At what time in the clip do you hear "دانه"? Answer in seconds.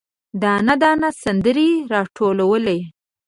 0.41-0.75, 0.81-1.09